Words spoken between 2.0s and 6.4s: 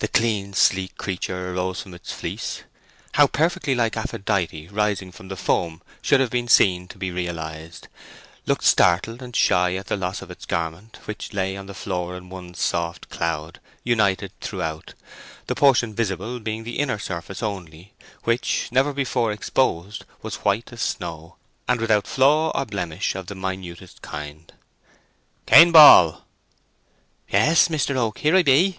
fleece—how perfectly like Aphrodite rising from the foam should have